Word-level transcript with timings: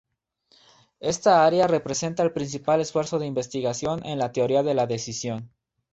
Esta 0.99 1.45
área 1.45 1.67
representa 1.67 2.23
el 2.23 2.31
principal 2.33 2.81
esfuerzo 2.81 3.19
de 3.19 3.27
investigación 3.27 4.03
en 4.03 4.17
la 4.17 4.31
teoría 4.31 4.63
de 4.63 4.73
la 4.73 4.87
decisión. 4.87 5.51